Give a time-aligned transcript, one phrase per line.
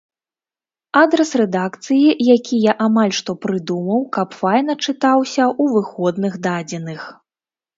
[1.01, 7.01] Адрас рэдакцыі, які я амаль што прыдумаў, каб файна чытаўся ў выходных дадзеных.